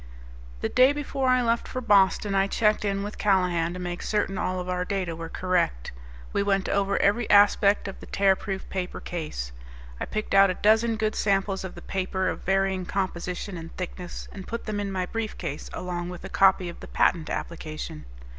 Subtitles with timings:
[0.61, 4.35] The day before I left for Boston I checked in with Callahan to make certain
[4.35, 5.91] all of our data were correct.
[6.33, 9.51] We went over every aspect of the Tearproof Paper Case.
[9.99, 14.27] I picked out a dozen good samples of the paper of varying composition and thickness
[14.31, 18.05] and put them in my briefcase along with a copy of the patent application.